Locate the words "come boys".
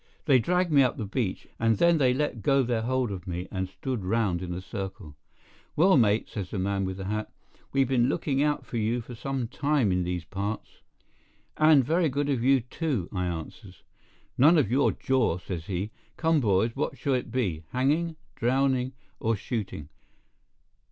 16.17-16.75